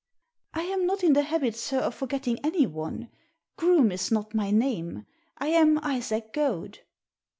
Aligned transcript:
I 0.55 0.63
am 0.63 0.87
not 0.87 1.03
in 1.03 1.13
the 1.13 1.21
habit, 1.21 1.55
sir, 1.55 1.77
of 1.77 1.93
forgetting 1.93 2.39
anyone. 2.43 3.09
Groome 3.55 3.91
is 3.91 4.11
not 4.11 4.33
my 4.33 4.49
name. 4.49 5.05
I 5.37 5.49
am 5.49 5.77
Isaac 5.77 6.33
Goad." 6.33 6.79